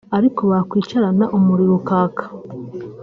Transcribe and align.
Ariko 0.17 0.41
bakwicarana 0.51 1.25
umuriro 1.37 1.73
ukaka 1.79 2.23